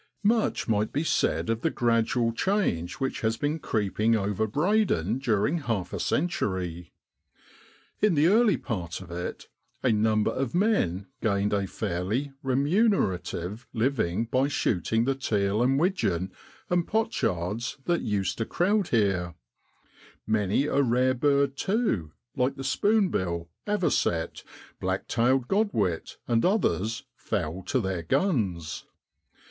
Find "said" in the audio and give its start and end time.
1.03-1.47